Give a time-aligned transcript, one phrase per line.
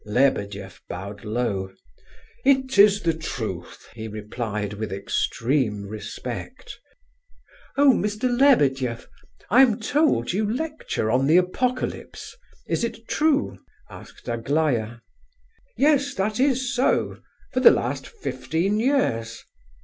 [0.03, 1.71] Lebedeff bowed low.
[2.43, 6.79] "It is the truth," he replied, with extreme respect.
[7.77, 8.23] "Oh, Mr.
[8.27, 9.07] Lebedeff,
[9.51, 12.35] I am told you lecture on the Apocalypse.
[12.67, 13.59] Is it true?"
[13.91, 14.95] asked Aglaya.
[15.77, 17.17] "Yes, that is so...
[17.53, 19.43] for the last fifteen years."